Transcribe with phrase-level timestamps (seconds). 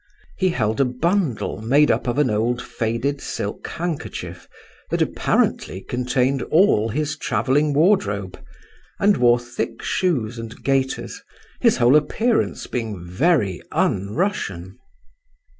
[0.35, 4.47] He held a bundle made up of an old faded silk handkerchief
[4.89, 8.39] that apparently contained all his travelling wardrobe,
[8.99, 11.21] and wore thick shoes and gaiters,
[11.59, 14.79] his whole appearance being very un Russian.